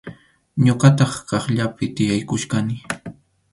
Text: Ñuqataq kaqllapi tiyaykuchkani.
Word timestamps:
Ñuqataq 0.65 1.11
kaqllapi 1.29 1.85
tiyaykuchkani. 1.95 2.75